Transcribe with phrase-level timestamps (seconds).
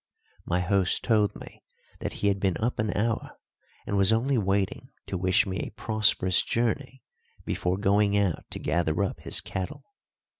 [0.45, 1.61] My host told me
[1.99, 3.37] that he had been up an hour,
[3.85, 7.03] and was only waiting to wish me a prosperous journey
[7.45, 9.83] before going out to gather up his cattle.